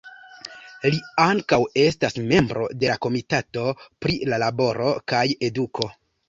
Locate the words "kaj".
5.13-5.23